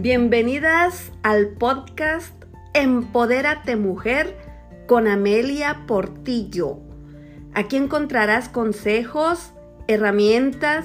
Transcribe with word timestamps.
Bienvenidas 0.00 1.10
al 1.24 1.48
podcast 1.48 2.32
Empodérate 2.72 3.74
Mujer 3.74 4.36
con 4.86 5.08
Amelia 5.08 5.86
Portillo. 5.88 6.78
Aquí 7.52 7.74
encontrarás 7.74 8.48
consejos, 8.48 9.54
herramientas 9.88 10.84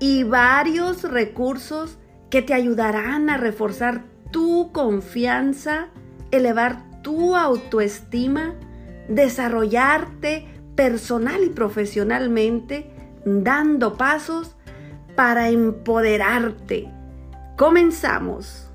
y 0.00 0.22
varios 0.22 1.02
recursos 1.02 1.98
que 2.30 2.40
te 2.40 2.54
ayudarán 2.54 3.28
a 3.28 3.36
reforzar 3.36 4.06
tu 4.30 4.72
confianza, 4.72 5.88
elevar 6.30 7.02
tu 7.02 7.36
autoestima, 7.36 8.54
desarrollarte 9.10 10.46
personal 10.74 11.44
y 11.44 11.50
profesionalmente, 11.50 12.90
dando 13.26 13.98
pasos 13.98 14.56
para 15.14 15.50
empoderarte 15.50 16.88
Comenzamos. 17.56 18.68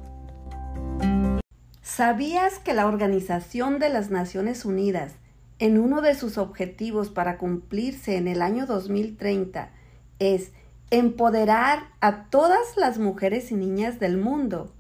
¿Sabías 1.82 2.60
que 2.60 2.74
la 2.74 2.88
Organización 2.88 3.78
de 3.78 3.90
las 3.90 4.10
Naciones 4.10 4.64
Unidas, 4.64 5.16
en 5.60 5.78
uno 5.78 6.00
de 6.00 6.16
sus 6.16 6.38
objetivos 6.38 7.10
para 7.10 7.38
cumplirse 7.38 8.16
en 8.16 8.30
el 8.30 8.42
año 8.42 8.66
2030, 8.66 9.72
es 10.20 10.54
empoderar 10.92 11.90
a 12.00 12.30
todas 12.30 12.78
las 12.78 13.00
mujeres 13.00 13.52
y 13.52 13.56
niñas 13.56 14.00
del 14.00 14.18
mundo? 14.18 14.72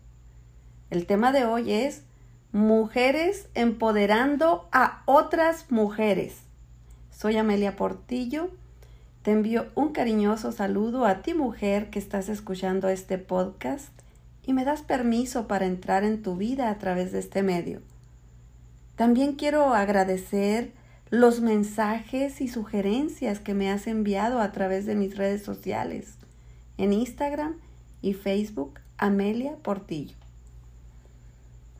El 0.91 1.05
tema 1.05 1.33
de 1.33 1.43
hoy 1.43 1.73
es 1.73 2.03
Mujeres 2.53 3.49
empoderando 3.53 4.69
a 4.71 5.03
otras 5.07 5.69
mujeres. 5.71 6.37
Soy 7.11 7.35
Amelia 7.35 7.75
Portillo 7.75 8.49
te 9.21 9.31
envío 9.31 9.67
un 9.75 9.89
cariñoso 9.89 10.51
saludo 10.51 11.05
a 11.05 11.21
ti 11.21 11.33
mujer 11.33 11.89
que 11.89 11.99
estás 11.99 12.29
escuchando 12.29 12.87
este 12.87 13.17
podcast 13.17 13.91
y 14.45 14.53
me 14.53 14.63
das 14.63 14.81
permiso 14.81 15.47
para 15.47 15.65
entrar 15.65 16.05
en 16.05 16.21
tu 16.21 16.37
vida 16.37 16.69
a 16.69 16.77
través 16.77 17.11
de 17.11 17.19
este 17.19 17.43
medio. 17.43 17.81
También 18.95 19.33
quiero 19.33 19.73
agradecer 19.73 20.71
los 21.09 21.41
mensajes 21.41 22.39
y 22.39 22.47
sugerencias 22.47 23.39
que 23.39 23.53
me 23.53 23.69
has 23.69 23.87
enviado 23.87 24.39
a 24.39 24.51
través 24.51 24.85
de 24.85 24.95
mis 24.95 25.17
redes 25.17 25.43
sociales, 25.43 26.15
en 26.77 26.93
Instagram 26.93 27.55
y 28.01 28.13
Facebook, 28.13 28.79
Amelia 28.97 29.55
Portillo. 29.57 30.15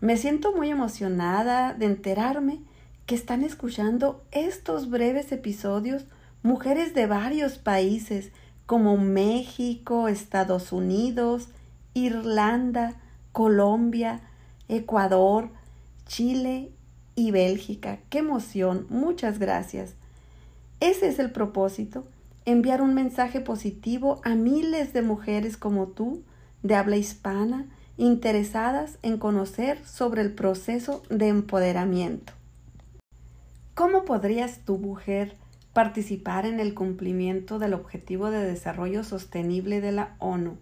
Me 0.02 0.18
siento 0.18 0.54
muy 0.54 0.70
emocionada 0.70 1.74
de 1.74 1.86
enterarme 1.86 2.60
que 3.06 3.16
están 3.16 3.44
escuchando 3.44 4.24
estos 4.32 4.90
breves 4.90 5.32
episodios 5.32 6.06
mujeres 6.44 6.94
de 6.94 7.08
varios 7.08 7.58
países 7.58 8.32
como 8.66 8.98
México, 8.98 10.08
Estados 10.08 10.72
Unidos, 10.72 11.50
Irlanda, 11.94 12.96
Colombia, 13.32 14.22
Ecuador, 14.68 15.50
Chile 16.06 16.72
y 17.16 17.32
Bélgica. 17.32 18.00
¡Qué 18.10 18.20
emoción! 18.20 18.86
Muchas 18.90 19.40
gracias. 19.40 19.96
Ese 20.80 21.10
es 21.10 21.20
el 21.20 21.32
propósito, 21.32 22.06
enviar 22.46 22.82
un 22.82 22.94
mensaje 22.94 23.42
positivo 23.42 24.22
a 24.24 24.36
miles 24.36 24.94
de 24.94 25.02
mujeres 25.02 25.58
como 25.58 25.88
tú, 25.88 26.24
de 26.64 26.76
habla 26.76 26.96
hispana, 26.96 27.66
interesadas 27.98 28.98
en 29.02 29.18
conocer 29.18 29.86
sobre 29.86 30.22
el 30.22 30.34
proceso 30.34 31.04
de 31.10 31.28
empoderamiento. 31.28 32.32
¿Cómo 33.76 34.06
podrías 34.06 34.60
tu 34.60 34.78
mujer 34.78 35.36
participar 35.74 36.46
en 36.46 36.60
el 36.60 36.74
cumplimiento 36.74 37.60
del 37.60 37.74
Objetivo 37.74 38.32
de 38.32 38.44
Desarrollo 38.44 39.04
Sostenible 39.04 39.82
de 39.82 39.92
la 39.92 40.16
ONU, 40.20 40.58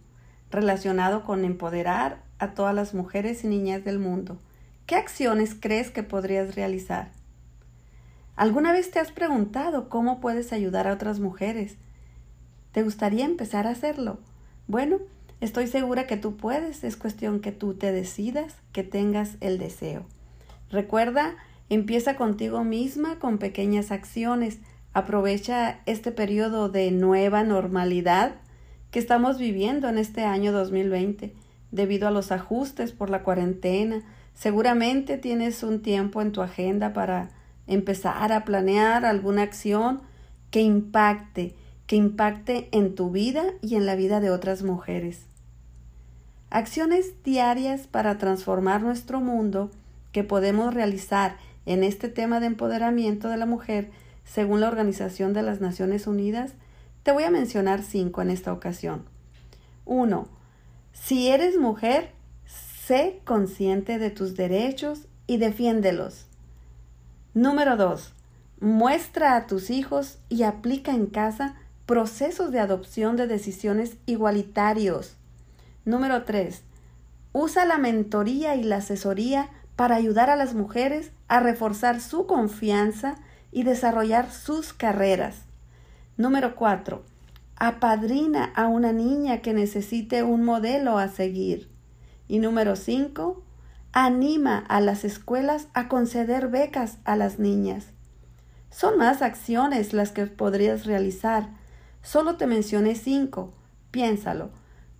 relacionado 0.51 1.23
con 1.23 1.45
empoderar 1.45 2.23
a 2.39 2.53
todas 2.53 2.75
las 2.75 2.93
mujeres 2.93 3.43
y 3.43 3.47
niñas 3.47 3.83
del 3.83 3.99
mundo. 3.99 4.39
¿Qué 4.85 4.95
acciones 4.95 5.55
crees 5.59 5.91
que 5.91 6.03
podrías 6.03 6.55
realizar? 6.55 7.11
¿Alguna 8.35 8.71
vez 8.71 8.91
te 8.91 8.99
has 8.99 9.11
preguntado 9.11 9.89
cómo 9.89 10.19
puedes 10.19 10.53
ayudar 10.53 10.87
a 10.87 10.93
otras 10.93 11.19
mujeres? 11.19 11.77
¿Te 12.71 12.83
gustaría 12.83 13.25
empezar 13.25 13.65
a 13.65 13.71
hacerlo? 13.71 14.19
Bueno, 14.67 14.99
estoy 15.41 15.67
segura 15.67 16.05
que 16.05 16.17
tú 16.17 16.37
puedes, 16.37 16.83
es 16.83 16.97
cuestión 16.97 17.39
que 17.39 17.51
tú 17.51 17.73
te 17.73 17.91
decidas, 17.91 18.55
que 18.73 18.83
tengas 18.83 19.37
el 19.39 19.57
deseo. 19.57 20.05
Recuerda, 20.69 21.35
empieza 21.69 22.15
contigo 22.15 22.63
misma 22.63 23.17
con 23.17 23.39
pequeñas 23.39 23.91
acciones, 23.91 24.59
Aprovecha 24.97 25.81
este 25.85 26.11
periodo 26.11 26.69
de 26.69 26.89
nueva 26.89 27.43
normalidad 27.43 28.31
que 28.89 28.97
estamos 28.97 29.37
viviendo 29.37 29.87
en 29.89 29.99
este 29.99 30.23
año 30.23 30.51
2020 30.51 31.35
debido 31.69 32.07
a 32.07 32.11
los 32.11 32.31
ajustes 32.31 32.93
por 32.93 33.11
la 33.11 33.21
cuarentena. 33.21 34.01
Seguramente 34.33 35.19
tienes 35.19 35.61
un 35.61 35.83
tiempo 35.83 36.23
en 36.23 36.31
tu 36.31 36.41
agenda 36.41 36.93
para 36.93 37.29
empezar 37.67 38.31
a 38.31 38.43
planear 38.43 39.05
alguna 39.05 39.43
acción 39.43 40.01
que 40.49 40.61
impacte, 40.61 41.53
que 41.85 41.95
impacte 41.95 42.67
en 42.71 42.95
tu 42.95 43.11
vida 43.11 43.43
y 43.61 43.75
en 43.75 43.85
la 43.85 43.93
vida 43.93 44.19
de 44.19 44.31
otras 44.31 44.63
mujeres. 44.63 45.27
Acciones 46.49 47.13
diarias 47.23 47.85
para 47.85 48.17
transformar 48.17 48.81
nuestro 48.81 49.21
mundo 49.21 49.69
que 50.11 50.23
podemos 50.23 50.73
realizar 50.73 51.37
en 51.67 51.83
este 51.83 52.09
tema 52.09 52.39
de 52.39 52.47
empoderamiento 52.47 53.29
de 53.29 53.37
la 53.37 53.45
mujer 53.45 53.91
según 54.27 54.61
la 54.61 54.67
Organización 54.67 55.33
de 55.33 55.41
las 55.41 55.61
Naciones 55.61 56.05
Unidas, 56.05 56.53
te 57.03 57.11
voy 57.11 57.23
a 57.23 57.31
mencionar 57.31 57.81
cinco 57.81 58.21
en 58.21 58.29
esta 58.29 58.51
ocasión. 58.51 59.05
1. 59.85 60.27
Si 60.91 61.29
eres 61.29 61.57
mujer, 61.57 62.11
sé 62.45 63.21
consciente 63.23 63.97
de 63.97 64.09
tus 64.09 64.35
derechos 64.35 65.07
y 65.25 65.37
defiéndelos. 65.37 66.25
Número 67.33 67.77
2. 67.77 68.13
Muestra 68.59 69.35
a 69.35 69.47
tus 69.47 69.69
hijos 69.69 70.17
y 70.27 70.43
aplica 70.43 70.91
en 70.91 71.05
casa 71.05 71.55
procesos 71.85 72.51
de 72.51 72.59
adopción 72.59 73.15
de 73.15 73.27
decisiones 73.27 73.95
igualitarios. 74.05 75.15
Número 75.85 76.23
3. 76.23 76.63
Usa 77.31 77.65
la 77.65 77.77
mentoría 77.77 78.55
y 78.55 78.63
la 78.63 78.77
asesoría 78.77 79.49
para 79.77 79.95
ayudar 79.95 80.29
a 80.29 80.35
las 80.35 80.53
mujeres 80.53 81.11
a 81.29 81.39
reforzar 81.39 82.01
su 82.01 82.25
confianza 82.25 83.15
y 83.57 83.63
desarrollar 83.63 84.29
sus 84.29 84.71
carreras. 84.71 85.37
Número 86.15 86.55
4. 86.55 87.03
Apadrina 87.55 88.51
a 88.53 88.67
una 88.67 88.93
niña 88.93 89.39
que 89.41 89.51
necesite 89.51 90.21
un 90.21 90.45
modelo 90.45 90.99
a 90.99 91.07
seguir. 91.07 91.67
Y 92.27 92.37
número 92.37 92.75
5. 92.75 93.41
Anima 93.93 94.59
a 94.59 94.79
las 94.79 95.03
escuelas 95.03 95.69
a 95.73 95.87
conceder 95.87 96.49
becas 96.49 96.99
a 97.03 97.15
las 97.15 97.39
niñas. 97.39 97.87
Son 98.69 98.95
más 98.95 99.23
acciones 99.23 99.91
las 99.91 100.11
que 100.11 100.27
podrías 100.27 100.85
realizar. 100.85 101.49
Solo 102.03 102.37
te 102.37 102.45
mencioné 102.45 102.93
cinco. 102.93 103.55
Piénsalo. 103.89 104.51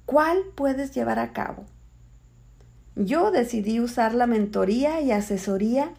¿Cuál 0.07 0.39
puedes 0.55 0.95
llevar 0.95 1.19
a 1.19 1.31
cabo? 1.31 1.67
Yo 2.95 3.29
decidí 3.29 3.79
usar 3.79 4.15
la 4.15 4.25
mentoría 4.25 4.99
y 4.99 5.11
asesoría 5.11 5.91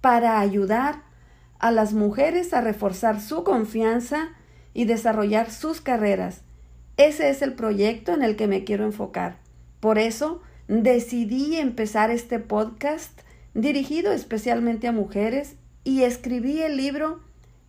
para 0.00 0.40
ayudar 0.40 1.11
a 1.62 1.70
las 1.70 1.94
mujeres 1.94 2.52
a 2.52 2.60
reforzar 2.60 3.20
su 3.20 3.44
confianza 3.44 4.30
y 4.74 4.84
desarrollar 4.84 5.50
sus 5.50 5.80
carreras. 5.80 6.42
Ese 6.96 7.30
es 7.30 7.40
el 7.40 7.54
proyecto 7.54 8.12
en 8.12 8.22
el 8.22 8.36
que 8.36 8.48
me 8.48 8.64
quiero 8.64 8.84
enfocar. 8.84 9.38
Por 9.78 9.98
eso 9.98 10.42
decidí 10.66 11.56
empezar 11.56 12.10
este 12.10 12.40
podcast 12.40 13.20
dirigido 13.54 14.12
especialmente 14.12 14.88
a 14.88 14.92
mujeres 14.92 15.54
y 15.84 16.02
escribí 16.02 16.60
el 16.60 16.76
libro 16.76 17.20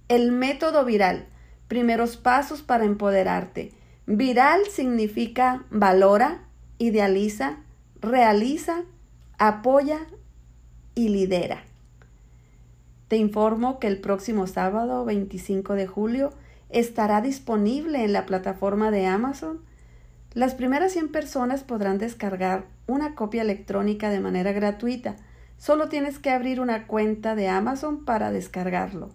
El 0.07 0.31
método 0.31 0.85
viral, 0.85 1.27
primeros 1.67 2.17
pasos 2.17 2.63
para 2.63 2.85
empoderarte. 2.85 3.73
Viral 4.07 4.61
significa 4.71 5.65
valora, 5.69 6.45
idealiza, 6.79 7.57
realiza, 8.01 8.83
apoya 9.37 9.99
y 10.95 11.09
lidera. 11.09 11.63
Te 13.13 13.17
informo 13.17 13.77
que 13.77 13.85
el 13.85 14.01
próximo 14.01 14.47
sábado 14.47 15.05
25 15.05 15.75
de 15.75 15.85
julio 15.85 16.31
estará 16.69 17.21
disponible 17.21 18.03
en 18.03 18.11
la 18.11 18.25
plataforma 18.25 18.89
de 18.89 19.05
Amazon. 19.05 19.59
Las 20.33 20.55
primeras 20.55 20.93
100 20.93 21.09
personas 21.09 21.63
podrán 21.63 21.99
descargar 21.99 22.65
una 22.87 23.13
copia 23.13 23.43
electrónica 23.43 24.09
de 24.09 24.19
manera 24.19 24.51
gratuita. 24.51 25.15
Solo 25.59 25.89
tienes 25.89 26.17
que 26.17 26.31
abrir 26.31 26.59
una 26.59 26.87
cuenta 26.87 27.35
de 27.35 27.49
Amazon 27.49 28.03
para 28.03 28.31
descargarlo. 28.31 29.11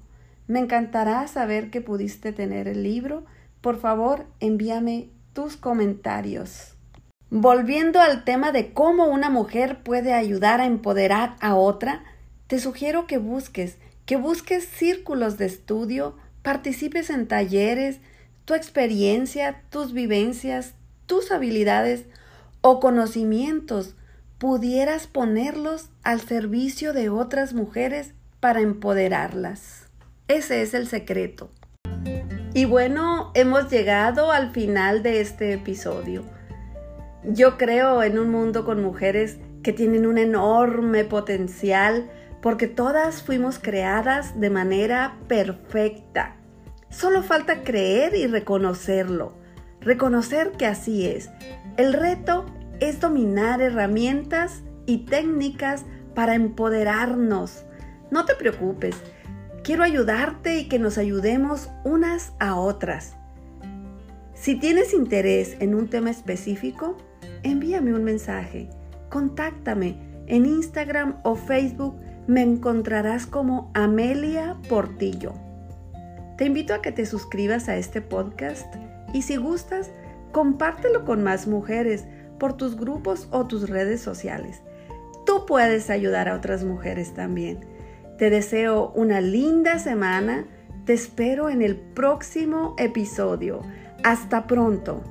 Me 0.47 0.61
encantará 0.61 1.27
saber 1.27 1.71
que 1.71 1.81
pudiste 1.81 2.33
tener 2.33 2.69
el 2.69 2.85
libro. 2.85 3.25
Por 3.61 3.81
favor, 3.81 4.27
envíame 4.39 5.09
tus 5.33 5.57
comentarios. 5.57 6.77
Volviendo 7.31 8.01
al 8.01 8.23
tema 8.23 8.53
de 8.53 8.73
cómo 8.73 9.07
una 9.07 9.29
mujer 9.29 9.83
puede 9.83 10.15
ayudar 10.15 10.61
a 10.61 10.67
empoderar 10.67 11.35
a 11.41 11.57
otra, 11.57 12.05
te 12.47 12.61
sugiero 12.61 13.09
que 13.09 13.19
busques 13.19 13.77
que 14.09 14.17
busques 14.17 14.65
círculos 14.67 15.37
de 15.37 15.45
estudio, 15.45 16.17
participes 16.41 17.11
en 17.11 17.29
talleres, 17.29 18.01
tu 18.47 18.55
experiencia, 18.55 19.65
tus 19.69 19.93
vivencias, 19.93 20.73
tus 21.05 21.31
habilidades 21.31 22.07
o 22.63 22.81
conocimientos 22.81 23.97
pudieras 24.39 25.07
ponerlos 25.07 25.91
al 26.05 26.23
servicio 26.23 26.95
de 26.95 27.11
otras 27.11 27.53
mujeres 27.53 28.15
para 28.41 28.61
empoderarlas. 28.61 29.91
Ese 30.27 30.63
es 30.63 30.73
el 30.73 30.87
secreto. 30.89 31.51
Y 32.55 32.65
bueno, 32.65 33.31
hemos 33.35 33.71
llegado 33.71 34.33
al 34.33 34.53
final 34.53 35.03
de 35.03 35.21
este 35.21 35.53
episodio. 35.53 36.25
Yo 37.25 37.59
creo 37.59 38.03
en 38.03 38.19
un 38.19 38.31
mundo 38.31 38.65
con 38.65 38.83
mujeres 38.83 39.37
que 39.63 39.75
tienen 39.75 40.07
un 40.07 40.17
enorme 40.17 41.05
potencial 41.05 42.11
porque 42.41 42.69
todas 42.69 43.23
fuimos 43.23 43.59
creadas 43.59 44.39
de 44.41 44.51
manera 44.51 45.17
perfecta. 45.29 46.37
Solo 46.91 47.23
falta 47.23 47.63
creer 47.63 48.15
y 48.15 48.27
reconocerlo, 48.27 49.35
reconocer 49.81 50.53
que 50.53 50.67
así 50.67 51.07
es. 51.07 51.31
El 51.77 51.93
reto 51.93 52.47
es 52.81 53.01
dominar 53.01 53.61
herramientas 53.61 54.63
y 54.87 54.99
técnicas 54.99 55.85
para 56.15 56.35
empoderarnos. 56.35 57.65
No 58.11 58.25
te 58.25 58.35
preocupes, 58.35 58.97
quiero 59.63 59.83
ayudarte 59.83 60.59
y 60.59 60.69
que 60.69 60.79
nos 60.79 60.97
ayudemos 60.97 61.71
unas 61.85 62.33
a 62.39 62.55
otras. 62.57 63.15
Si 64.35 64.55
tienes 64.55 64.95
interés 64.95 65.57
en 65.61 65.75
un 65.75 65.89
tema 65.89 66.11
específico, 66.11 66.97
envíame 67.43 67.93
un 67.93 68.05
mensaje, 68.05 68.71
contáctame 69.11 69.99
en 70.27 70.47
Instagram 70.47 71.17
o 71.25 71.35
Facebook, 71.35 72.01
me 72.29 72.43
encontrarás 72.43 73.27
como 73.27 73.71
Amelia 73.75 74.57
Portillo. 74.69 75.33
Te 76.37 76.45
invito 76.45 76.75
a 76.75 76.83
que 76.83 76.93
te 76.93 77.07
suscribas 77.07 77.71
a 77.71 77.77
este 77.77 78.03
podcast 78.03 78.73
y 79.15 79.23
si 79.23 79.37
gustas, 79.37 79.91
compártelo 80.31 81.07
con 81.07 81.25
más 81.25 81.47
mujeres 81.47 82.05
por 82.39 82.53
tus 82.57 82.77
grupos 82.77 83.29
o 83.31 83.47
tus 83.47 83.71
redes 83.71 84.03
sociales. 84.03 84.61
Tú 85.25 85.47
puedes 85.47 85.89
ayudar 85.89 86.29
a 86.29 86.37
otras 86.37 86.65
mujeres 86.65 87.15
también. 87.15 87.61
Te 88.19 88.29
deseo 88.29 88.93
una 88.95 89.23
linda 89.23 89.79
semana. 89.79 90.47
Te 90.85 90.93
espero 90.93 91.49
en 91.49 91.63
el 91.63 91.77
próximo 91.77 92.77
episodio. 92.79 93.63
Hasta 94.05 94.47
pronto. 94.47 95.03